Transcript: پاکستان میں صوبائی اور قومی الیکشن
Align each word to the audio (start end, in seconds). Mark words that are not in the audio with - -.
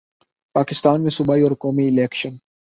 پاکستان 0.55 1.01
میں 1.01 1.09
صوبائی 1.09 1.41
اور 1.41 1.51
قومی 1.59 1.87
الیکشن 1.87 2.35